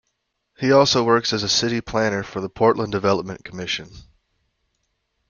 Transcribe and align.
He 0.57 0.71
also 0.71 1.03
works 1.03 1.31
as 1.31 1.43
a 1.43 1.47
city 1.47 1.79
planner 1.79 2.23
for 2.23 2.41
the 2.41 2.49
Portland 2.49 2.91
Development 2.91 3.45
Commission. 3.45 3.91